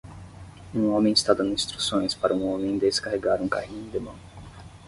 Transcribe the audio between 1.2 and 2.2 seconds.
dando instruções